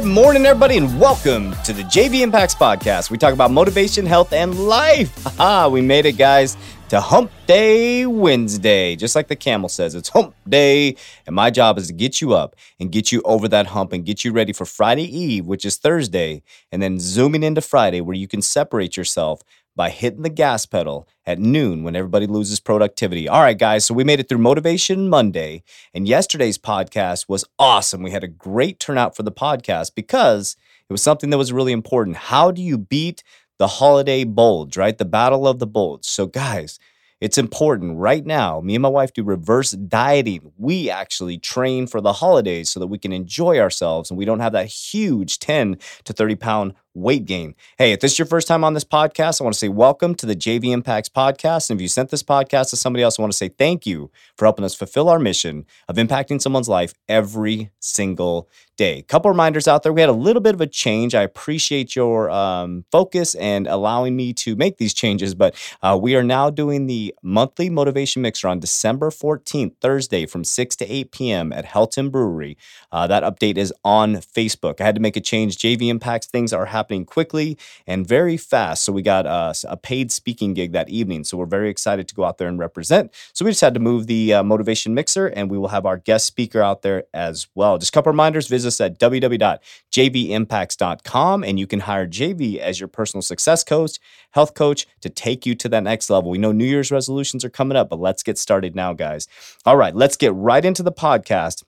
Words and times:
Good 0.00 0.08
morning, 0.08 0.46
everybody, 0.46 0.78
and 0.78 0.98
welcome 0.98 1.52
to 1.62 1.74
the 1.74 1.82
JV 1.82 2.22
Impacts 2.22 2.54
Podcast. 2.54 3.10
We 3.10 3.18
talk 3.18 3.34
about 3.34 3.50
motivation, 3.50 4.06
health, 4.06 4.32
and 4.32 4.58
life. 4.58 5.14
Haha, 5.36 5.68
we 5.68 5.82
made 5.82 6.06
it, 6.06 6.16
guys 6.16 6.56
to 6.90 7.00
Hump 7.00 7.30
Day 7.46 8.04
Wednesday. 8.04 8.96
Just 8.96 9.14
like 9.14 9.28
the 9.28 9.36
camel 9.36 9.68
says, 9.68 9.94
it's 9.94 10.08
Hump 10.08 10.34
Day. 10.48 10.96
And 11.24 11.36
my 11.36 11.48
job 11.48 11.78
is 11.78 11.86
to 11.86 11.92
get 11.92 12.20
you 12.20 12.34
up 12.34 12.56
and 12.80 12.90
get 12.90 13.12
you 13.12 13.22
over 13.24 13.46
that 13.46 13.68
hump 13.68 13.92
and 13.92 14.04
get 14.04 14.24
you 14.24 14.32
ready 14.32 14.52
for 14.52 14.64
Friday 14.64 15.04
Eve, 15.04 15.46
which 15.46 15.64
is 15.64 15.76
Thursday, 15.76 16.42
and 16.72 16.82
then 16.82 16.98
zooming 16.98 17.44
into 17.44 17.60
Friday 17.60 18.00
where 18.00 18.16
you 18.16 18.26
can 18.26 18.42
separate 18.42 18.96
yourself 18.96 19.42
by 19.76 19.90
hitting 19.90 20.22
the 20.22 20.28
gas 20.28 20.66
pedal 20.66 21.08
at 21.24 21.38
noon 21.38 21.82
when 21.82 21.96
everybody 21.96 22.26
loses 22.26 22.60
productivity. 22.60 23.28
All 23.28 23.40
right, 23.40 23.58
guys, 23.58 23.84
so 23.84 23.94
we 23.94 24.04
made 24.04 24.20
it 24.20 24.28
through 24.28 24.38
Motivation 24.38 25.08
Monday, 25.08 25.62
and 25.94 26.08
yesterday's 26.08 26.58
podcast 26.58 27.28
was 27.28 27.44
awesome. 27.58 28.02
We 28.02 28.10
had 28.10 28.24
a 28.24 28.28
great 28.28 28.80
turnout 28.80 29.16
for 29.16 29.22
the 29.22 29.32
podcast 29.32 29.94
because 29.94 30.56
it 30.88 30.92
was 30.92 31.02
something 31.02 31.30
that 31.30 31.38
was 31.38 31.52
really 31.52 31.72
important. 31.72 32.16
How 32.16 32.50
do 32.50 32.62
you 32.62 32.78
beat 32.78 33.22
the 33.58 33.68
holiday 33.68 34.24
bulge, 34.24 34.76
right? 34.76 34.96
The 34.96 35.04
battle 35.04 35.46
of 35.46 35.58
the 35.58 35.66
bulge. 35.66 36.04
So, 36.04 36.26
guys, 36.26 36.78
it's 37.20 37.36
important 37.36 37.98
right 37.98 38.24
now. 38.24 38.60
Me 38.60 38.74
and 38.74 38.82
my 38.82 38.88
wife 38.88 39.12
do 39.12 39.22
reverse 39.22 39.72
dieting. 39.72 40.52
We 40.56 40.88
actually 40.88 41.36
train 41.36 41.86
for 41.86 42.00
the 42.00 42.14
holidays 42.14 42.70
so 42.70 42.80
that 42.80 42.86
we 42.86 42.98
can 42.98 43.12
enjoy 43.12 43.58
ourselves 43.58 44.10
and 44.10 44.16
we 44.16 44.24
don't 44.24 44.40
have 44.40 44.52
that 44.52 44.66
huge 44.66 45.38
10 45.38 45.78
to 46.04 46.12
30 46.14 46.36
pound 46.36 46.74
weight 46.94 47.24
gain. 47.24 47.54
Hey, 47.78 47.92
if 47.92 48.00
this 48.00 48.12
is 48.12 48.18
your 48.18 48.26
first 48.26 48.48
time 48.48 48.64
on 48.64 48.74
this 48.74 48.84
podcast, 48.84 49.40
I 49.40 49.44
want 49.44 49.54
to 49.54 49.58
say 49.58 49.68
welcome 49.68 50.14
to 50.16 50.26
the 50.26 50.34
JV 50.34 50.72
Impacts 50.72 51.08
podcast. 51.08 51.70
And 51.70 51.78
if 51.78 51.82
you 51.82 51.88
sent 51.88 52.10
this 52.10 52.22
podcast 52.22 52.70
to 52.70 52.76
somebody 52.76 53.02
else, 53.02 53.18
I 53.18 53.22
want 53.22 53.32
to 53.32 53.36
say 53.36 53.48
thank 53.48 53.86
you 53.86 54.10
for 54.36 54.44
helping 54.44 54.64
us 54.64 54.74
fulfill 54.74 55.08
our 55.08 55.18
mission 55.18 55.66
of 55.88 55.96
impacting 55.96 56.40
someone's 56.40 56.68
life 56.68 56.94
every 57.08 57.70
single 57.78 58.48
day. 58.76 59.02
Couple 59.02 59.30
reminders 59.30 59.68
out 59.68 59.82
there. 59.82 59.92
We 59.92 60.00
had 60.00 60.10
a 60.10 60.14
little 60.14 60.42
bit 60.42 60.54
of 60.54 60.60
a 60.60 60.66
change. 60.66 61.14
I 61.14 61.22
appreciate 61.22 61.94
your 61.94 62.30
um, 62.30 62.84
focus 62.90 63.34
and 63.34 63.66
allowing 63.66 64.16
me 64.16 64.32
to 64.34 64.56
make 64.56 64.78
these 64.78 64.94
changes, 64.94 65.34
but 65.34 65.54
uh, 65.82 65.98
we 66.00 66.16
are 66.16 66.22
now 66.22 66.50
doing 66.50 66.86
the 66.86 67.14
monthly 67.22 67.68
motivation 67.70 68.22
mixer 68.22 68.48
on 68.48 68.58
December 68.58 69.10
14th, 69.10 69.74
Thursday 69.80 70.24
from 70.26 70.44
6 70.44 70.76
to 70.76 70.90
8 70.90 71.12
p.m. 71.12 71.52
at 71.52 71.66
Helton 71.66 72.10
Brewery. 72.10 72.56
Uh, 72.90 73.06
that 73.06 73.22
update 73.22 73.58
is 73.58 73.72
on 73.84 74.16
Facebook. 74.16 74.80
I 74.80 74.84
had 74.84 74.94
to 74.94 75.00
make 75.00 75.16
a 75.16 75.20
change. 75.20 75.58
JV 75.58 75.88
Impacts 75.88 76.26
things 76.26 76.52
are 76.52 76.66
happening 76.66 76.79
happening 76.80 77.04
quickly 77.04 77.58
and 77.86 78.06
very 78.06 78.38
fast. 78.38 78.84
So 78.84 78.92
we 78.92 79.02
got 79.02 79.26
uh, 79.26 79.52
a 79.68 79.76
paid 79.76 80.10
speaking 80.10 80.54
gig 80.54 80.72
that 80.72 80.88
evening. 80.88 81.24
So 81.24 81.36
we're 81.36 81.44
very 81.44 81.68
excited 81.68 82.08
to 82.08 82.14
go 82.14 82.24
out 82.24 82.38
there 82.38 82.48
and 82.48 82.58
represent. 82.58 83.12
So 83.34 83.44
we 83.44 83.50
just 83.50 83.60
had 83.60 83.74
to 83.74 83.80
move 83.80 84.06
the 84.06 84.32
uh, 84.32 84.42
motivation 84.42 84.94
mixer 84.94 85.26
and 85.26 85.50
we 85.50 85.58
will 85.58 85.68
have 85.68 85.84
our 85.84 85.98
guest 85.98 86.24
speaker 86.24 86.62
out 86.62 86.80
there 86.80 87.04
as 87.12 87.48
well. 87.54 87.76
Just 87.76 87.92
a 87.92 87.94
couple 87.94 88.12
reminders 88.12 88.48
visit 88.48 88.68
us 88.68 88.80
at 88.80 88.98
www.jvimpacts.com 88.98 91.44
and 91.44 91.58
you 91.58 91.66
can 91.66 91.80
hire 91.80 92.06
JV 92.06 92.56
as 92.56 92.80
your 92.80 92.88
personal 92.88 93.20
success 93.20 93.62
coach, 93.62 93.98
health 94.30 94.54
coach 94.54 94.86
to 95.02 95.10
take 95.10 95.44
you 95.44 95.54
to 95.56 95.68
that 95.68 95.82
next 95.82 96.08
level. 96.08 96.30
We 96.30 96.38
know 96.38 96.52
New 96.52 96.64
Year's 96.64 96.90
resolutions 96.90 97.44
are 97.44 97.50
coming 97.50 97.76
up, 97.76 97.90
but 97.90 98.00
let's 98.00 98.22
get 98.22 98.38
started 98.38 98.74
now, 98.74 98.94
guys. 98.94 99.28
All 99.66 99.76
right, 99.76 99.94
let's 99.94 100.16
get 100.16 100.32
right 100.34 100.64
into 100.64 100.82
the 100.82 100.92
podcast 100.92 101.62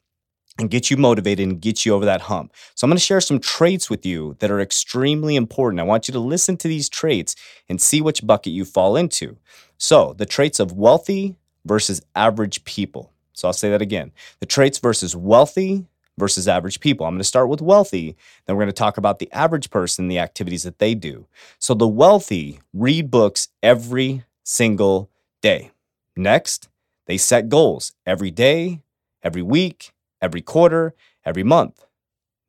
and 0.59 0.71
get 0.71 0.91
you 0.91 0.97
motivated 0.97 1.49
and 1.49 1.61
get 1.61 1.85
you 1.87 1.95
over 1.95 2.05
that 2.05 2.23
hump. 2.23 2.53
So, 2.75 2.85
I'm 2.85 2.91
going 2.91 2.97
to 2.97 3.03
share 3.03 3.21
some 3.21 3.39
traits 3.39 3.89
with 3.89 4.05
you 4.05 4.37
that 4.41 4.51
are 4.51 4.61
extremely 4.61 5.37
important. 5.37 5.81
I 5.81 5.85
want 5.85 6.09
you 6.09 6.13
to 6.13 6.21
listen 6.21 6.57
to 6.59 6.69
these 6.69 6.89
traits 6.89 7.35
and 7.69 7.81
see 7.81 8.01
which 8.01 8.27
bucket 8.27 8.53
you 8.53 8.65
fall 8.65 8.97
into. 8.97 9.37
So, 9.79 10.15
the 10.17 10.27
traits 10.27 10.61
of 10.61 10.73
wealthy 10.73 11.37
versus 11.65 12.03
average 12.15 12.65
people. 12.65 13.13
So, 13.33 13.49
I'll 13.49 13.55
say 13.55 13.71
that 13.71 13.83
again 13.83 14.13
the 14.41 14.47
traits 14.47 14.79
versus 14.79 15.17
wealthy 15.17 15.87
versus 16.19 16.47
average 16.47 16.81
people. 16.81 17.07
I'm 17.07 17.15
going 17.15 17.21
to 17.21 17.25
start 17.25 17.49
with 17.49 17.63
wealthy, 17.63 18.17
then 18.47 18.57
we're 18.57 18.63
going 18.63 18.69
to 18.69 18.73
talk 18.75 18.99
about 18.99 19.19
the 19.19 19.33
average 19.33 19.71
person, 19.71 20.09
the 20.09 20.19
activities 20.19 20.65
that 20.65 20.79
they 20.79 20.95
do. 20.95 21.27
So, 21.59 21.73
the 21.75 21.89
wealthy 21.89 22.61
read 22.75 23.11
books 23.11 23.49
every 23.63 24.25
single 24.45 25.09
day. 25.41 25.71
Next, 26.15 26.69
they 27.07 27.17
set 27.17 27.49
goals 27.49 27.93
every 28.05 28.31
day, 28.31 28.83
every 29.23 29.43
week, 29.43 29.93
every 30.23 30.41
quarter, 30.41 30.95
every 31.27 31.43
month. 31.43 31.85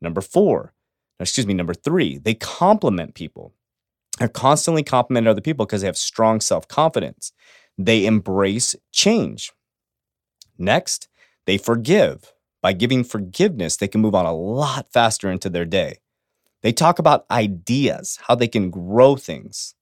Number 0.01 0.21
four, 0.21 0.73
excuse 1.19 1.47
me, 1.47 1.53
number 1.53 1.73
three, 1.73 2.17
they 2.17 2.35
compliment 2.35 3.15
people. 3.15 3.53
They're 4.19 4.27
constantly 4.27 4.83
complimenting 4.83 5.29
other 5.29 5.41
people 5.41 5.65
because 5.65 5.81
they 5.81 5.87
have 5.87 5.97
strong 5.97 6.39
self 6.39 6.67
confidence. 6.67 7.33
They 7.77 8.05
embrace 8.05 8.75
change. 8.91 9.51
Next, 10.57 11.09
they 11.45 11.57
forgive. 11.57 12.33
By 12.61 12.73
giving 12.73 13.03
forgiveness, 13.03 13.75
they 13.75 13.89
can 13.89 13.99
move 13.99 14.15
on 14.15 14.25
a 14.25 14.33
lot 14.33 14.87
faster 14.93 15.29
into 15.29 15.49
their 15.49 15.65
day. 15.65 15.97
They 16.61 16.71
talk 16.71 16.97
about 16.97 17.25
ideas, 17.29 18.19
how 18.27 18.35
they 18.35 18.47
can 18.47 18.69
grow 18.69 19.17
things. 19.17 19.75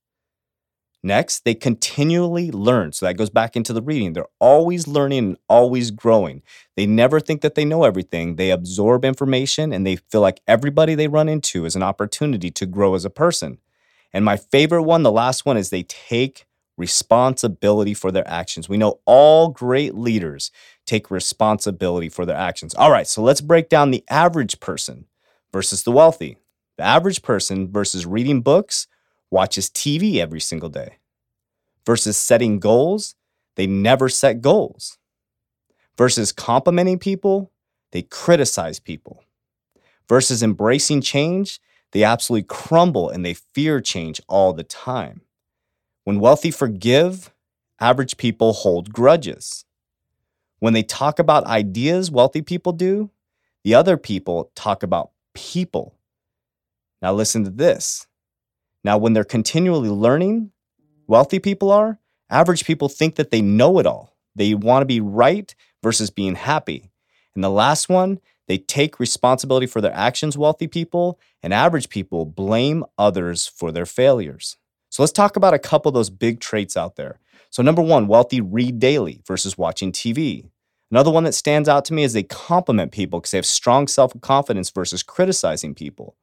Next, 1.04 1.46
they 1.46 1.56
continually 1.56 2.52
learn. 2.52 2.92
So 2.92 3.06
that 3.06 3.18
goes 3.18 3.32
back 3.32 3.56
into 3.56 3.74
the 3.74 3.82
reading. 3.82 4.14
They're 4.14 4.26
always 4.40 4.88
learning 4.88 5.20
and 5.20 5.38
always 5.50 5.90
growing. 5.90 6.44
They 6.76 6.86
never 6.86 7.20
think 7.20 7.42
that 7.42 7.56
they 7.56 7.66
know 7.66 7.84
everything. 7.84 8.36
They 8.36 8.52
absorb 8.52 9.04
information 9.04 9.74
and 9.74 9.86
they 9.86 9.96
feel 9.96 10.22
like 10.22 10.42
everybody 10.48 10.94
they 10.94 11.08
run 11.08 11.28
into 11.28 11.66
is 11.66 11.76
an 11.76 11.82
opportunity 11.82 12.52
to 12.52 12.66
grow 12.68 12.94
as 12.94 13.04
a 13.04 13.10
person. 13.10 13.58
And 14.14 14.24
my 14.24 14.38
favorite 14.38 14.84
one, 14.84 15.02
the 15.02 15.12
last 15.12 15.46
one, 15.46 15.58
is 15.58 15.70
they 15.70 15.84
take 15.84 16.46
responsibility 16.78 17.94
for 17.94 18.12
their 18.12 18.28
actions. 18.28 18.70
We 18.70 18.78
know 18.78 19.00
all 19.06 19.50
great 19.50 19.96
leaders 19.96 20.52
take 20.86 21.10
responsibility 21.10 22.10
for 22.10 22.26
their 22.26 22.36
actions. 22.36 22.76
All 22.76 22.92
right, 22.92 23.08
so 23.08 23.22
let's 23.24 23.42
break 23.42 23.70
down 23.70 23.92
the 23.92 24.04
average 24.10 24.60
person 24.60 25.06
versus 25.52 25.84
the 25.84 25.92
wealthy. 25.92 26.38
The 26.78 26.84
average 26.84 27.22
person 27.22 27.72
versus 27.72 28.06
reading 28.06 28.42
books 28.42 28.88
watches 29.32 29.70
TV 29.70 30.18
every 30.18 30.40
single 30.40 30.70
day 30.70 30.98
versus 31.86 32.18
setting 32.18 32.60
goals, 32.60 33.16
they 33.56 33.68
never 33.68 34.10
set 34.10 34.42
goals. 34.42 34.98
Versus 35.98 36.32
complimenting 36.32 37.00
people, 37.00 37.52
they 37.92 38.02
criticize 38.02 38.80
people. 38.80 39.24
Versus 40.08 40.42
embracing 40.42 41.02
change, 41.02 41.60
they 41.92 42.04
absolutely 42.04 42.44
crumble 42.44 43.10
and 43.10 43.26
they 43.26 43.34
fear 43.34 43.82
change 43.82 44.22
all 44.28 44.54
the 44.54 44.64
time. 44.64 45.22
When 46.04 46.20
wealthy 46.20 46.52
forgive, 46.52 47.32
average 47.80 48.18
people 48.18 48.54
hold 48.54 48.94
grudges. 48.94 49.66
When 50.60 50.74
they 50.74 50.84
talk 50.84 51.20
about 51.20 51.46
ideas, 51.46 52.10
wealthy 52.12 52.42
people 52.42 52.72
do, 52.72 53.10
the 53.64 53.76
other 53.76 53.98
people 53.98 54.52
talk 54.56 54.84
about 54.84 55.12
people. 55.34 55.96
Now, 57.02 57.14
listen 57.14 57.44
to 57.44 57.50
this 57.50 58.08
now, 58.84 58.98
when 58.98 59.14
they're 59.14 59.24
continually 59.24 59.90
learning, 59.90 60.52
wealthy 61.08 61.40
people 61.40 61.72
are, 61.72 62.00
average 62.30 62.66
people 62.66 62.90
think 62.90 63.16
that 63.16 63.30
they 63.30 63.42
know 63.42 63.80
it 63.80 63.86
all. 63.86 64.16
They 64.36 64.54
want 64.54 64.82
to 64.82 64.88
be 64.88 65.00
right 65.02 65.54
versus 65.84 66.10
being 66.10 66.36
happy. 66.36 66.90
And 67.36 67.44
the 67.44 67.50
last 67.50 67.90
one, 67.90 68.20
they 68.48 68.58
take 68.58 69.00
responsibility 69.00 69.68
for 69.68 69.82
their 69.82 69.94
actions, 69.94 70.38
wealthy 70.38 70.68
people, 70.68 71.20
and 71.44 71.54
average 71.54 71.90
people 71.90 72.26
blame 72.26 72.84
others 72.98 73.48
for 73.48 73.72
their 73.72 73.86
failures. 73.86 74.58
So 74.90 75.04
let's 75.04 75.14
talk 75.14 75.36
about 75.36 75.54
a 75.54 75.60
couple 75.60 75.90
of 75.90 75.94
those 75.94 76.10
big 76.10 76.40
traits 76.40 76.76
out 76.76 76.96
there. 76.96 77.20
So, 77.50 77.62
number 77.64 77.82
one, 77.82 78.08
wealthy 78.08 78.42
read 78.42 78.80
daily 78.80 79.22
versus 79.26 79.58
watching 79.58 79.92
TV. 79.92 80.50
Another 80.90 81.12
one 81.12 81.24
that 81.24 81.34
stands 81.34 81.70
out 81.70 81.86
to 81.86 81.94
me 81.94 82.04
is 82.04 82.14
they 82.14 82.24
compliment 82.24 82.92
people 82.92 83.20
because 83.20 83.32
they 83.32 83.38
have 83.38 83.46
strong 83.46 83.88
self 83.88 84.20
confidence 84.22 84.70
versus 84.70 85.04
criticizing 85.04 85.74
people. 85.76 86.18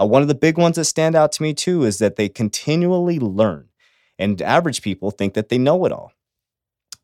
Uh, 0.00 0.06
one 0.06 0.22
of 0.22 0.28
the 0.28 0.34
big 0.34 0.58
ones 0.58 0.76
that 0.76 0.84
stand 0.84 1.14
out 1.14 1.32
to 1.32 1.42
me 1.42 1.52
too 1.54 1.84
is 1.84 1.98
that 1.98 2.16
they 2.16 2.28
continually 2.28 3.18
learn, 3.18 3.68
and 4.18 4.40
average 4.42 4.82
people 4.82 5.10
think 5.10 5.34
that 5.34 5.48
they 5.48 5.58
know 5.58 5.84
it 5.84 5.92
all. 5.92 6.12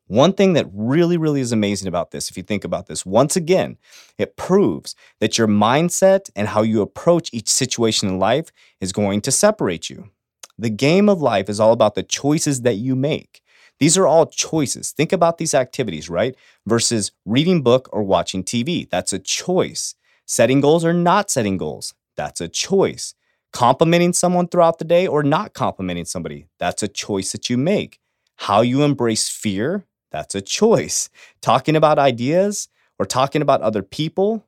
One 0.07 0.35
thing 0.35 0.53
that 0.53 0.67
really, 0.73 1.17
really 1.17 1.41
is 1.41 1.51
amazing 1.51 1.89
about 1.89 2.11
this, 2.11 2.29
if 2.29 2.37
you 2.37 2.43
think 2.43 2.63
about 2.63 2.87
this, 2.87 3.07
once 3.07 3.37
again, 3.37 3.79
it 4.19 4.37
proves 4.37 4.95
that 5.21 5.39
your 5.39 5.49
mindset 5.49 6.31
and 6.37 6.49
how 6.49 6.61
you 6.63 6.83
approach 6.83 7.31
each 7.33 7.49
situation 7.49 8.09
in 8.09 8.19
life 8.19 8.51
is 8.81 8.93
going 8.93 9.23
to 9.23 9.33
separate 9.33 9.89
you. 9.89 10.11
The 10.59 10.71
game 10.71 11.09
of 11.09 11.23
life 11.23 11.49
is 11.49 11.59
all 11.59 11.73
about 11.73 11.95
the 11.95 12.03
choices 12.03 12.63
that 12.63 12.75
you 12.75 12.95
make. 12.95 13.41
These 13.81 13.97
are 13.97 14.07
all 14.07 14.27
choices. 14.27 14.93
Think 14.93 15.13
about 15.13 15.39
these 15.39 15.55
activities, 15.55 16.09
right? 16.09 16.37
Versus 16.67 17.11
reading 17.25 17.63
book 17.63 17.89
or 17.91 18.03
watching 18.03 18.45
TV. 18.45 18.89
That's 18.89 19.13
a 19.13 19.19
choice. 19.19 19.95
Setting 20.27 20.61
goals 20.61 20.85
or 20.85 20.93
not 20.93 21.31
setting 21.31 21.57
goals. 21.57 21.95
That's 22.17 22.41
a 22.41 22.49
choice. 22.49 23.15
Complimenting 23.53 24.13
someone 24.13 24.49
throughout 24.49 24.79
the 24.79 24.85
day 24.85 25.07
or 25.07 25.23
not 25.23 25.55
complimenting 25.55 26.05
somebody, 26.05 26.47
that's 26.59 26.83
a 26.83 26.89
choice 26.89 27.33
that 27.33 27.49
you 27.49 27.57
make. 27.57 28.01
How 28.37 28.63
you 28.63 28.83
embrace 28.83 29.29
fear, 29.29 29.87
That's 30.11 30.35
a 30.37 30.41
choice. 30.41 31.11
Talking 31.41 31.75
about 31.75 31.99
ideas 31.99 32.69
or 32.99 33.07
talking 33.07 33.43
about 33.43 33.63
other 33.63 33.83
people, 33.83 34.47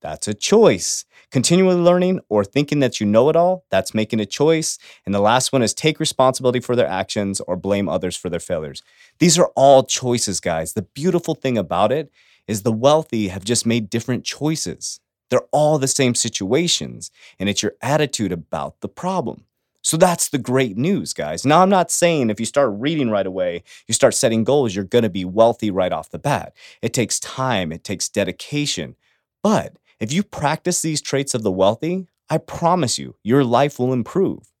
that's 0.00 0.28
a 0.28 0.34
choice. 0.34 1.04
Continually 1.32 1.74
learning 1.80 2.20
or 2.28 2.44
thinking 2.44 2.78
that 2.80 3.00
you 3.00 3.06
know 3.06 3.28
it 3.28 3.36
all, 3.36 3.64
that's 3.70 3.94
making 3.94 4.20
a 4.20 4.26
choice. 4.26 4.78
And 5.04 5.14
the 5.14 5.20
last 5.20 5.52
one 5.52 5.62
is 5.62 5.74
take 5.74 5.98
responsibility 5.98 6.60
for 6.60 6.76
their 6.76 6.86
actions 6.86 7.40
or 7.40 7.56
blame 7.56 7.88
others 7.88 8.16
for 8.16 8.30
their 8.30 8.40
failures. 8.40 8.82
These 9.18 9.38
are 9.38 9.50
all 9.56 9.82
choices, 9.82 10.40
guys. 10.40 10.74
The 10.74 10.82
beautiful 10.82 11.34
thing 11.34 11.58
about 11.58 11.90
it 11.90 12.10
is 12.46 12.62
the 12.62 12.72
wealthy 12.72 13.28
have 13.28 13.44
just 13.44 13.66
made 13.66 13.90
different 13.90 14.24
choices. 14.24 15.00
They're 15.30 15.46
all 15.52 15.78
the 15.78 15.88
same 15.88 16.14
situations, 16.14 17.10
and 17.38 17.48
it's 17.48 17.62
your 17.62 17.74
attitude 17.82 18.32
about 18.32 18.80
the 18.80 18.88
problem. 18.88 19.44
So 19.82 19.96
that's 19.96 20.28
the 20.28 20.38
great 20.38 20.76
news, 20.76 21.12
guys. 21.12 21.46
Now, 21.46 21.62
I'm 21.62 21.68
not 21.70 21.90
saying 21.90 22.30
if 22.30 22.40
you 22.40 22.46
start 22.46 22.72
reading 22.74 23.10
right 23.10 23.26
away, 23.26 23.62
you 23.86 23.94
start 23.94 24.14
setting 24.14 24.44
goals, 24.44 24.74
you're 24.74 24.84
going 24.84 25.04
to 25.04 25.10
be 25.10 25.24
wealthy 25.24 25.70
right 25.70 25.92
off 25.92 26.10
the 26.10 26.18
bat. 26.18 26.52
It 26.82 26.92
takes 26.92 27.20
time, 27.20 27.72
it 27.72 27.84
takes 27.84 28.08
dedication. 28.08 28.96
But 29.42 29.76
if 30.00 30.12
you 30.12 30.22
practice 30.22 30.82
these 30.82 31.00
traits 31.00 31.34
of 31.34 31.42
the 31.42 31.52
wealthy, 31.52 32.08
I 32.28 32.38
promise 32.38 32.98
you, 32.98 33.16
your 33.22 33.44
life 33.44 33.78
will 33.78 33.92
improve. 33.92 34.52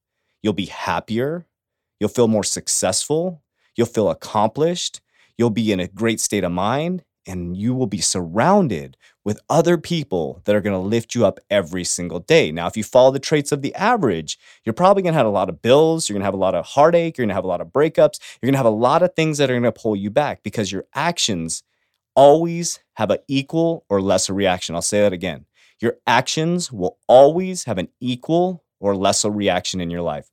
You'll 0.42 0.52
be 0.52 0.66
happier, 0.66 1.46
you'll 1.98 2.08
feel 2.08 2.28
more 2.28 2.44
successful, 2.44 3.42
you'll 3.76 3.86
feel 3.86 4.08
accomplished, 4.08 5.00
you'll 5.36 5.50
be 5.50 5.72
in 5.72 5.80
a 5.80 5.88
great 5.88 6.20
state 6.20 6.44
of 6.44 6.52
mind, 6.52 7.04
and 7.26 7.56
you 7.56 7.74
will 7.74 7.86
be 7.86 8.00
surrounded 8.00 8.96
with 9.28 9.42
other 9.50 9.76
people 9.76 10.40
that 10.46 10.56
are 10.56 10.62
going 10.62 10.72
to 10.72 10.78
lift 10.78 11.14
you 11.14 11.26
up 11.26 11.38
every 11.50 11.84
single 11.84 12.18
day. 12.18 12.50
Now, 12.50 12.66
if 12.66 12.78
you 12.78 12.82
follow 12.82 13.10
the 13.10 13.18
traits 13.18 13.52
of 13.52 13.60
the 13.60 13.74
average, 13.74 14.38
you're 14.64 14.72
probably 14.72 15.02
going 15.02 15.12
to 15.12 15.18
have 15.18 15.26
a 15.26 15.28
lot 15.28 15.50
of 15.50 15.60
bills, 15.60 16.08
you're 16.08 16.14
going 16.14 16.22
to 16.22 16.24
have 16.24 16.32
a 16.32 16.38
lot 16.38 16.54
of 16.54 16.64
heartache, 16.64 17.18
you're 17.18 17.24
going 17.24 17.28
to 17.28 17.34
have 17.34 17.44
a 17.44 17.46
lot 17.46 17.60
of 17.60 17.66
breakups, 17.66 18.20
you're 18.40 18.46
going 18.46 18.54
to 18.54 18.58
have 18.58 18.64
a 18.64 18.70
lot 18.70 19.02
of 19.02 19.12
things 19.14 19.36
that 19.36 19.50
are 19.50 19.52
going 19.52 19.64
to 19.64 19.70
pull 19.70 19.94
you 19.94 20.08
back 20.08 20.42
because 20.42 20.72
your 20.72 20.86
actions 20.94 21.62
always 22.16 22.80
have 22.94 23.10
an 23.10 23.18
equal 23.28 23.84
or 23.90 24.00
lesser 24.00 24.32
reaction. 24.32 24.74
I'll 24.74 24.80
say 24.80 25.02
that 25.02 25.12
again. 25.12 25.44
Your 25.78 25.98
actions 26.06 26.72
will 26.72 26.96
always 27.06 27.64
have 27.64 27.76
an 27.76 27.88
equal 28.00 28.64
or 28.80 28.96
lesser 28.96 29.28
reaction 29.28 29.82
in 29.82 29.90
your 29.90 30.00
life. 30.00 30.30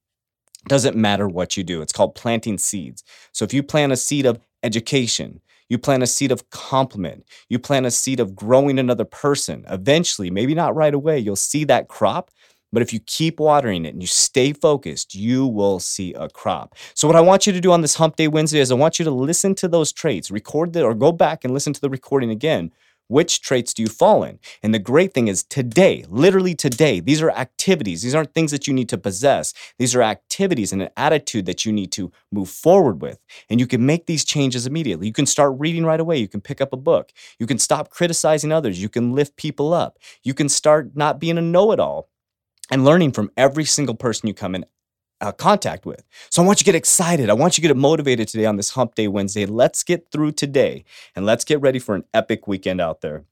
Doesn't 0.70 0.96
matter 0.96 1.28
what 1.28 1.58
you 1.58 1.66
do. 1.66 1.82
It's 1.82 1.92
called 1.92 2.16
planting 2.16 2.58
seeds. 2.60 3.04
So 3.34 3.44
if 3.44 3.54
you 3.54 3.62
plant 3.62 3.92
a 3.92 3.98
seed 3.98 4.26
of 4.26 4.40
education, 4.64 5.42
you 5.70 5.78
plant 5.78 6.04
a 6.04 6.08
seed 6.08 6.32
of 6.32 6.50
compliment. 6.50 7.26
You 7.50 7.60
plant 7.60 7.86
a 7.86 7.92
seed 7.92 8.20
of 8.20 8.36
growing 8.36 8.80
another 8.80 9.06
person. 9.06 9.66
Eventually, 9.70 10.30
maybe 10.30 10.54
not 10.54 10.76
right 10.76 10.94
away, 10.94 11.20
you'll 11.20 11.36
see 11.36 11.64
that 11.66 11.88
crop. 11.88 12.32
But 12.72 12.82
if 12.82 12.92
you 12.92 13.00
keep 13.00 13.40
watering 13.40 13.86
it 13.86 13.94
and 13.94 14.04
you 14.04 14.08
stay 14.08 14.52
focused, 14.52 15.16
you 15.16 15.48
will 15.48 15.80
see 15.80 16.14
a 16.14 16.28
crop. 16.28 16.76
So, 16.94 17.08
what 17.08 17.16
I 17.16 17.22
want 17.22 17.48
you 17.48 17.54
to 17.54 17.62
do 17.62 17.72
on 17.72 17.82
this 17.82 17.96
Hump 17.96 18.18
Day 18.18 18.28
Wednesday 18.28 18.60
is 18.60 18.72
I 18.72 18.76
want 18.76 19.00
you 19.00 19.06
to 19.06 19.12
listen 19.12 19.56
to 19.56 19.68
those 19.68 19.94
traits, 19.94 20.30
record 20.30 20.76
it, 20.76 20.82
or 20.82 20.94
go 20.94 21.12
back 21.12 21.46
and 21.46 21.54
listen 21.54 21.72
to 21.74 21.80
the 21.80 21.90
recording 21.90 22.32
again 22.32 22.72
which 23.08 23.42
traits 23.42 23.74
do 23.74 23.84
you 23.84 23.88
fall 23.88 24.24
in? 24.24 24.40
And 24.64 24.74
the 24.74 24.80
great 24.80 25.14
thing 25.14 25.28
is 25.28 25.44
today, 25.44 26.06
literally 26.10 26.56
today, 26.56 27.00
these 27.00 27.22
are 27.22 27.32
activities. 27.32 28.02
These 28.02 28.16
aren't 28.16 28.34
things 28.34 28.52
that 28.52 28.68
you 28.68 28.74
need 28.74 28.90
to 28.90 28.98
possess. 28.98 29.54
These 29.78 29.96
are 29.96 30.02
activities 30.02 30.74
and 30.74 30.82
an 30.82 30.90
attitude 30.98 31.46
that 31.46 31.66
you 31.66 31.72
need 31.72 31.92
to 31.94 32.12
move 32.32 32.50
forward 32.50 33.02
with. 33.02 33.20
And 33.50 33.60
you 33.60 33.68
can 33.68 33.86
make 33.86 34.06
these 34.06 34.26
changes 34.26 34.66
immediately. 34.66 35.08
You 35.08 35.14
can 35.14 35.26
start 35.26 35.56
reading 35.58 35.86
right 35.86 36.00
away. 36.00 36.18
You 36.18 36.28
can 36.28 36.42
pick 36.42 36.62
up 36.62 36.74
a 36.74 36.78
book. 36.78 37.12
You 37.40 37.48
can 37.48 37.60
stop 37.60 37.90
criticizing 37.90 38.52
others. 38.52 38.82
You 38.82 38.90
can 38.90 39.14
lift 39.14 39.36
people 39.36 39.74
up. 39.74 39.98
You 40.24 40.34
can 40.34 40.50
start 40.50 40.92
not 40.96 41.20
being 41.20 41.38
a 41.38 41.42
know 41.42 41.72
it 41.72 41.80
all 41.80 42.10
and 42.72 42.84
learning 42.84 43.12
from 43.12 43.30
every 43.38 43.66
single 43.66 43.96
person 43.96 44.28
you 44.28 44.34
come 44.34 44.56
in 44.56 44.66
uh, 45.22 45.32
contact 45.32 45.86
with. 45.86 46.04
So 46.30 46.42
I 46.42 46.46
want 46.46 46.60
you 46.60 46.64
to 46.64 46.66
get 46.66 46.76
excited. 46.76 47.30
I 47.30 47.34
want 47.34 47.58
you 47.58 47.62
to 47.62 47.68
get 47.68 47.78
motivated 47.78 48.28
today 48.28 48.46
on 48.46 48.58
this 48.58 48.72
Hump 48.72 48.96
Day 48.96 49.08
Wednesday. 49.08 49.46
Let's 49.46 49.84
get 49.84 50.12
through 50.12 50.34
today 50.34 50.86
and 51.16 51.26
let's 51.26 51.46
get 51.46 51.62
ready 51.62 51.80
for 51.80 51.96
an 51.96 52.04
epic 52.14 52.48
weekend 52.48 52.82
out 52.82 53.02
there. 53.02 53.24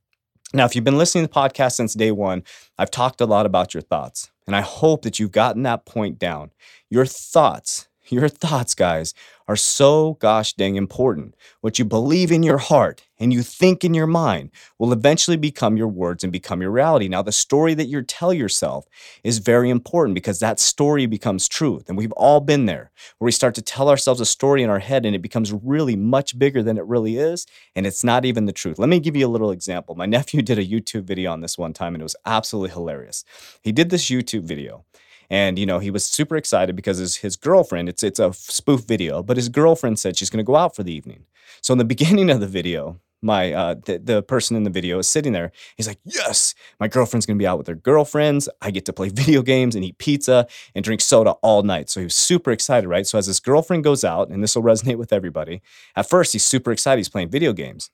Now, 0.53 0.65
if 0.65 0.75
you've 0.75 0.83
been 0.83 1.00
listening 1.00 1.25
to 1.25 1.33
the 1.33 1.39
podcast 1.39 1.74
since 1.74 1.95
day 1.95 2.12
one, 2.12 2.44
I've 2.77 2.91
talked 2.91 3.21
a 3.21 3.25
lot 3.25 3.47
about 3.47 3.74
your 3.74 3.81
thoughts, 3.81 4.31
and 4.45 4.56
I 4.56 4.62
hope 4.62 5.01
that 5.01 5.18
you've 5.18 5.31
gotten 5.31 5.63
that 5.63 5.85
point 5.85 6.19
down. 6.19 6.51
Your 6.91 7.07
thoughts 7.07 7.88
your 8.11 8.27
thoughts, 8.29 8.75
guys, 8.75 9.13
are 9.47 9.55
so 9.55 10.13
gosh 10.19 10.53
dang 10.53 10.75
important. 10.75 11.35
What 11.61 11.77
you 11.79 11.85
believe 11.85 12.31
in 12.31 12.44
your 12.44 12.57
heart 12.57 13.03
and 13.19 13.33
you 13.33 13.44
think 13.44 13.83
in 13.83 13.94
your 13.94 14.07
mind 14.07 14.51
will 14.79 14.94
eventually 14.94 15.38
become 15.38 15.77
your 15.77 15.88
words 15.88 16.23
and 16.23 16.31
become 16.31 16.61
your 16.61 16.71
reality. 16.71 17.07
Now, 17.07 17.21
the 17.21 17.31
story 17.31 17.73
that 17.73 17.88
you 17.88 18.01
tell 18.01 18.33
yourself 18.33 18.85
is 19.23 19.39
very 19.39 19.69
important 19.69 20.15
because 20.15 20.39
that 20.39 20.59
story 20.59 21.05
becomes 21.05 21.47
truth. 21.47 21.89
And 21.89 21.97
we've 21.97 22.11
all 22.13 22.39
been 22.39 22.65
there 22.65 22.91
where 23.17 23.25
we 23.25 23.31
start 23.31 23.55
to 23.55 23.61
tell 23.61 23.89
ourselves 23.89 24.21
a 24.21 24.25
story 24.25 24.63
in 24.63 24.69
our 24.69 24.79
head 24.79 25.05
and 25.05 25.15
it 25.15 25.21
becomes 25.21 25.51
really 25.51 25.95
much 25.95 26.38
bigger 26.38 26.63
than 26.63 26.77
it 26.77 26.85
really 26.85 27.17
is. 27.17 27.45
And 27.75 27.85
it's 27.85 28.03
not 28.03 28.25
even 28.25 28.45
the 28.45 28.53
truth. 28.53 28.79
Let 28.79 28.89
me 28.89 29.00
give 29.00 29.15
you 29.15 29.27
a 29.27 29.29
little 29.29 29.51
example. 29.51 29.95
My 29.95 30.05
nephew 30.13 30.41
did 30.41 30.59
a 30.59 30.65
YouTube 30.65 31.03
video 31.03 31.31
on 31.31 31.41
this 31.41 31.57
one 31.57 31.73
time 31.73 31.95
and 31.95 32.01
it 32.01 32.03
was 32.03 32.15
absolutely 32.25 32.71
hilarious. 32.71 33.23
He 33.61 33.71
did 33.71 33.89
this 33.89 34.09
YouTube 34.09 34.44
video 34.44 34.85
and 35.30 35.58
you 35.58 35.66
know 35.66 35.80
he 35.80 35.92
was 35.92 36.06
super 36.06 36.36
excited 36.36 36.75
because 36.75 36.98
his, 36.98 37.18
his 37.18 37.36
girlfriend 37.36 37.90
it's 37.90 38.04
it's 38.04 38.20
a 38.20 38.34
spoof 38.34 38.81
video 38.86 39.24
but 39.24 39.38
his 39.38 39.50
girlfriend 39.50 40.00
said 40.00 40.18
she's 40.18 40.30
going 40.30 40.44
to 40.44 40.44
go 40.44 40.56
out 40.56 40.75
for 40.75 40.84
the 40.84 40.94
evening. 40.94 41.25
So 41.62 41.72
in 41.74 41.78
the 41.78 41.86
beginning 41.94 42.30
of 42.30 42.40
the 42.40 42.48
video 42.48 43.00
my 43.22 43.54
uh, 43.54 43.75
the, 43.86 43.98
the 44.00 44.22
person 44.22 44.58
in 44.58 44.64
the 44.64 44.70
video 44.70 45.00
is 45.00 45.08
sitting 45.08 45.31
there. 45.31 45.52
He's 45.78 45.88
like 45.88 46.00
yes 46.04 46.54
my 46.80 46.88
girlfriend's 46.88 47.25
to 47.25 47.36
be 47.36 47.48
out 47.48 47.58
with 47.58 47.68
her 47.68 47.75
girlfriends. 47.75 48.50
I 48.62 48.72
get 48.72 48.86
to 48.86 48.94
play 48.94 49.10
video 49.14 49.42
games 49.42 49.75
and 49.75 49.84
eat 49.84 49.98
pizza 49.98 50.48
and 50.75 50.84
drink 50.84 51.02
soda 51.02 51.31
all 51.42 51.64
night. 51.64 51.90
So 51.90 52.00
he 52.00 52.06
was 52.06 52.16
super 52.16 52.52
excited 52.52 52.88
right? 52.88 53.08
So 53.08 53.18
as 53.18 53.28
his 53.28 53.40
girlfriend 53.40 53.84
goes 53.84 54.04
out 54.04 54.30
and 54.30 54.44
this 54.44 54.56
will 54.56 54.64
resonate 54.64 54.98
with 54.98 55.14
everybody 55.14 55.62
at 55.96 56.10
first 56.10 56.34
he's 56.34 56.44
super 56.44 56.72
excited 56.72 57.00
he's 57.00 57.10
playing 57.10 57.30
video 57.30 57.54
games. 57.54 57.90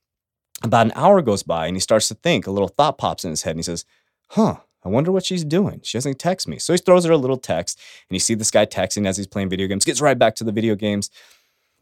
About 0.61 0.87
an 0.87 0.93
hour 0.95 1.21
goes 1.21 1.43
by 1.43 1.67
and 1.67 1.75
he 1.75 1.79
starts 1.79 2.09
to 2.09 2.15
think 2.15 2.45
a 2.45 2.51
little 2.51 2.67
thought 2.67 2.97
pops 2.97 3.23
in 3.23 3.29
his 3.29 3.43
head 3.43 3.51
and 3.51 3.59
he 3.59 3.63
says 3.63 3.85
huh 4.31 4.57
I 4.83 4.89
wonder 4.89 5.11
what 5.11 5.25
she's 5.25 5.43
doing. 5.43 5.81
She 5.83 5.97
doesn't 5.97 6.19
text 6.19 6.47
me. 6.47 6.57
So 6.57 6.73
he 6.73 6.77
throws 6.77 7.05
her 7.05 7.11
a 7.11 7.17
little 7.17 7.37
text, 7.37 7.79
and 8.09 8.15
you 8.15 8.19
see 8.19 8.33
this 8.33 8.51
guy 8.51 8.65
texting 8.65 9.05
as 9.05 9.17
he's 9.17 9.27
playing 9.27 9.49
video 9.49 9.67
games, 9.67 9.85
gets 9.85 10.01
right 10.01 10.17
back 10.17 10.35
to 10.35 10.43
the 10.43 10.51
video 10.51 10.75
games. 10.75 11.09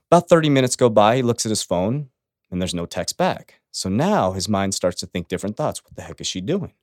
About 0.09 0.29
30 0.29 0.49
minutes 0.49 0.75
go 0.75 0.89
by, 0.89 1.17
he 1.17 1.21
looks 1.21 1.45
at 1.45 1.49
his 1.49 1.61
phone, 1.61 2.09
and 2.49 2.61
there's 2.61 2.73
no 2.73 2.85
text 2.85 3.17
back. 3.17 3.59
So 3.71 3.89
now 3.89 4.31
his 4.31 4.49
mind 4.49 4.73
starts 4.73 4.99
to 5.01 5.05
think 5.05 5.27
different 5.27 5.57
thoughts. 5.57 5.83
What 5.83 5.95
the 5.95 6.01
heck 6.01 6.19
is 6.21 6.27
she 6.27 6.41
doing? 6.41 6.73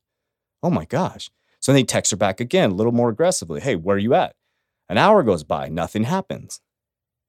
Oh 0.62 0.70
my 0.70 0.84
gosh. 0.84 1.30
So 1.58 1.72
then 1.72 1.78
he 1.78 1.84
texts 1.84 2.10
her 2.10 2.16
back 2.16 2.40
again, 2.40 2.70
a 2.70 2.74
little 2.74 2.92
more 2.92 3.08
aggressively. 3.08 3.60
Hey, 3.60 3.74
where 3.74 3.96
are 3.96 3.98
you 3.98 4.14
at? 4.14 4.36
An 4.88 4.98
hour 4.98 5.22
goes 5.22 5.42
by, 5.42 5.68
nothing 5.68 6.04
happens. 6.04 6.60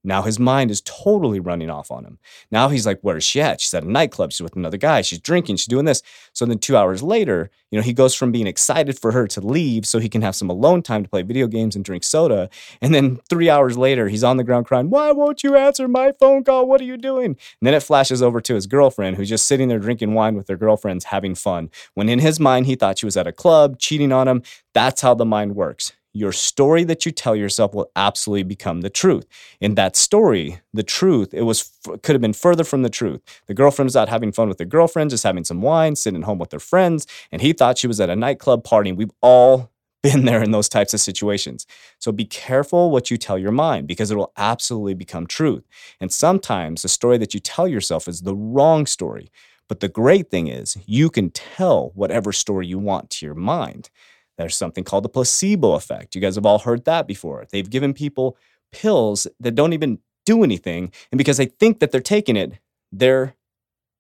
Now 0.06 0.22
his 0.22 0.40
mind 0.40 0.72
is 0.72 0.82
totally 0.82 1.40
running 1.40 1.70
off 1.70 1.92
on 1.92 2.06
him. 2.06 2.20
Now 2.52 2.70
he's 2.70 2.86
like, 2.86 3.00
where 3.02 3.18
is 3.18 3.24
she 3.24 3.42
at? 3.42 3.60
She's 3.60 3.74
at 3.74 3.84
a 3.84 3.92
nightclub. 3.92 4.32
She's 4.32 4.42
with 4.42 4.56
another 4.56 4.78
guy. 4.78 5.02
She's 5.02 5.20
drinking. 5.20 5.58
She's 5.58 5.66
doing 5.66 5.86
this. 5.86 6.02
So 6.34 6.46
then 6.46 6.60
two 6.60 6.78
hours 6.78 7.02
later, 7.02 7.50
you 7.72 7.80
know, 7.80 7.84
he 7.84 7.94
goes 7.94 8.16
from 8.16 8.32
being 8.32 8.48
excited 8.48 9.00
for 9.00 9.12
her 9.12 9.28
to 9.28 9.42
leave 9.42 9.86
so 9.86 10.00
he 10.00 10.08
can 10.08 10.22
have 10.22 10.36
some 10.36 10.50
alone 10.50 10.82
time 10.82 11.04
to 11.04 11.10
play 11.10 11.24
video 11.24 11.48
games 11.48 11.76
and 11.76 11.84
drink 11.84 12.04
soda. 12.04 12.50
And 12.82 12.94
then 12.94 13.20
three 13.30 13.50
hours 13.50 13.78
later, 13.78 14.08
he's 14.08 14.24
on 14.24 14.38
the 14.38 14.44
ground 14.44 14.68
crying, 14.68 14.90
why 14.90 15.12
won't 15.12 15.44
you 15.44 15.56
answer 15.56 15.88
my 15.88 16.12
phone 16.20 16.44
call? 16.44 16.68
What 16.68 16.80
are 16.82 16.86
you 16.86 16.98
doing? 16.98 17.26
And 17.26 17.38
then 17.62 17.74
it 17.74 17.84
flashes 17.84 18.22
over 18.22 18.40
to 18.42 18.56
his 18.56 18.68
girlfriend 18.68 19.18
who's 19.18 19.30
just 19.30 19.48
sitting 19.48 19.68
there 19.68 19.80
drinking 19.80 20.14
wine 20.14 20.36
with 20.36 20.48
their 20.48 20.58
girlfriends, 20.58 21.06
having 21.06 21.36
fun. 21.36 21.70
When 21.96 22.10
in 22.10 22.20
his 22.20 22.40
mind, 22.40 22.68
he 22.68 22.76
thought 22.76 23.00
she 23.00 23.06
was 23.06 23.18
at 23.18 23.28
a 23.28 23.34
club, 23.34 23.80
cheating 23.80 24.12
on 24.12 24.28
him. 24.28 24.44
That's 24.74 25.02
how 25.02 25.16
the 25.16 25.26
mind 25.26 25.56
works 25.56 25.94
your 26.16 26.32
story 26.32 26.86
that 26.86 27.06
you 27.06 27.12
tell 27.12 27.36
yourself 27.36 27.74
will 27.74 27.92
absolutely 27.98 28.44
become 28.44 28.80
the 28.80 28.90
truth. 28.90 29.26
In 29.60 29.76
that 29.76 29.98
story, 29.98 30.62
the 30.74 30.82
truth, 30.82 31.34
it 31.34 31.42
was 31.42 31.72
could 32.04 32.16
have 32.16 32.22
been 32.22 32.32
further 32.32 32.64
from 32.64 32.84
the 32.84 32.90
truth. 32.90 33.22
The 33.48 33.54
girlfriend's 33.54 33.98
out 33.98 34.08
having 34.08 34.32
fun 34.32 34.48
with 34.48 34.58
their 34.58 34.66
girlfriend, 34.66 35.10
just 35.10 35.26
having 35.26 35.44
some 35.44 35.62
wine, 35.62 35.98
sitting 35.98 36.22
home 36.22 36.40
with 36.40 36.52
their 36.52 36.60
friends, 36.62 37.06
and 37.34 37.42
he 37.42 37.52
thought 37.52 37.78
she 37.78 37.88
was 37.88 38.00
at 38.00 38.10
a 38.10 38.16
nightclub 38.16 38.64
party. 38.64 38.94
We've 38.94 39.12
all 39.22 39.72
been 40.04 40.24
there 40.24 40.42
in 40.42 40.52
those 40.52 40.70
types 40.70 40.94
of 40.94 41.02
situations. 41.02 41.68
So 42.00 42.14
be 42.14 42.26
careful 42.26 42.92
what 42.92 43.12
you 43.12 43.18
tell 43.18 43.38
your 43.38 43.52
mind 43.52 43.88
because 43.88 44.10
it 44.10 44.16
will 44.16 44.32
absolutely 44.38 44.94
become 44.94 45.28
truth. 45.28 45.66
And 46.00 46.14
sometimes 46.14 46.82
the 46.84 46.88
story 46.88 47.18
that 47.18 47.34
you 47.34 47.42
tell 47.42 47.68
yourself 47.68 48.08
is 48.08 48.22
the 48.22 48.36
wrong 48.36 48.86
story. 48.86 49.32
But 49.68 49.80
the 49.80 49.90
great 49.90 50.30
thing 50.30 50.48
is, 50.48 50.78
you 50.86 51.10
can 51.10 51.32
tell 51.32 51.92
whatever 51.96 52.32
story 52.32 52.68
you 52.68 52.78
want 52.78 53.10
to 53.10 53.26
your 53.26 53.36
mind. 53.36 53.90
There's 54.38 54.56
something 54.56 54.84
called 54.84 55.06
the 55.06 55.10
placebo 55.10 55.74
effect. 55.74 56.16
You 56.16 56.22
guys 56.22 56.36
have 56.36 56.46
all 56.46 56.60
heard 56.60 56.86
that 56.86 57.08
before. 57.08 57.46
They've 57.52 57.70
given 57.70 57.94
people 57.94 58.38
pills 58.72 59.28
that 59.40 59.56
don't 59.56 59.74
even 59.74 60.00
do 60.26 60.44
anything. 60.44 60.92
And 61.12 61.18
because 61.18 61.38
they 61.38 61.46
think 61.46 61.80
that 61.80 61.92
they're 61.92 62.02
taking 62.02 62.36
it, 62.36 62.60
their 62.92 63.36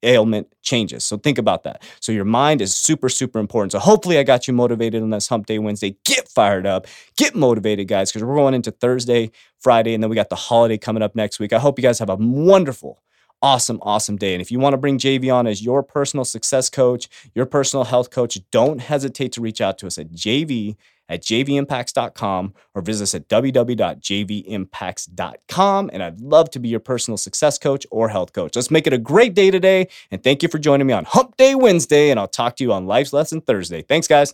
ailment 0.04 0.48
changes. 0.62 1.04
So 1.04 1.18
think 1.18 1.38
about 1.38 1.64
that. 1.64 1.84
So 2.00 2.12
your 2.12 2.26
mind 2.26 2.62
is 2.62 2.76
super, 2.76 3.10
super 3.10 3.40
important. 3.40 3.72
So 3.72 3.80
hopefully 3.80 4.18
I 4.20 4.24
got 4.24 4.48
you 4.48 4.54
motivated 4.54 5.02
on 5.02 5.10
this 5.10 5.28
hump 5.28 5.48
day 5.48 5.58
Wednesday. 5.60 5.98
Get 6.06 6.28
fired 6.30 6.66
up, 6.66 6.88
get 7.18 7.36
motivated, 7.36 7.88
guys, 7.88 8.12
because 8.12 8.24
we're 8.24 8.36
going 8.36 8.54
into 8.54 8.72
Thursday, 8.72 9.32
Friday, 9.60 9.94
and 9.94 10.04
then 10.04 10.10
we 10.10 10.16
got 10.16 10.30
the 10.30 10.36
holiday 10.36 10.78
coming 10.78 11.02
up 11.02 11.16
next 11.16 11.40
week. 11.40 11.54
I 11.54 11.60
hope 11.60 11.80
you 11.80 11.84
guys 11.84 12.00
have 12.00 12.10
a 12.10 12.16
wonderful 12.16 13.02
awesome, 13.42 13.80
awesome 13.82 14.18
day. 14.18 14.34
And 14.34 14.42
if 14.42 14.52
you 14.52 14.60
want 14.60 14.74
to 14.74 14.78
bring 14.78 14.98
JV 14.98 15.34
on 15.34 15.48
as 15.48 15.64
your 15.64 15.84
personal 15.84 16.26
success 16.26 16.70
coach, 16.70 17.08
your 17.34 17.46
personal 17.46 17.86
health 17.86 18.10
coach, 18.10 18.38
don't 18.52 18.80
hesitate 18.80 19.32
to 19.34 19.42
reach 19.42 19.62
out 19.62 19.78
to 19.80 19.88
us 19.88 19.98
at 19.98 20.12
JV 20.12 20.76
at 21.08 21.22
jvimpacts.com 21.22 22.54
or 22.74 22.82
visit 22.82 23.04
us 23.04 23.14
at 23.16 23.28
www.jvimpacts.com. 23.28 25.90
And 25.94 26.04
I'd 26.04 26.20
love 26.20 26.50
to 26.52 26.60
be 26.60 26.70
your 26.70 26.80
personal 26.80 27.18
success 27.18 27.60
coach 27.60 27.86
or 27.92 28.10
health 28.10 28.34
coach. 28.34 28.56
Let's 28.56 28.72
make 28.72 28.88
it 28.88 28.94
a 28.94 28.98
great 28.98 29.36
day 29.36 29.52
today. 29.52 29.88
And 30.12 30.24
thank 30.24 30.42
you 30.42 30.50
for 30.50 30.58
joining 30.58 30.88
me 30.88 30.94
on 30.94 31.06
Hump 31.06 31.38
Day 31.38 31.54
Wednesday. 31.56 32.10
And 32.10 32.20
I'll 32.20 32.28
talk 32.28 32.56
to 32.58 32.64
you 32.64 32.74
on 32.74 32.88
Life's 32.88 33.14
Lesson 33.14 33.42
Thursday. 33.42 33.84
Thanks, 33.84 34.08
guys. 34.08 34.34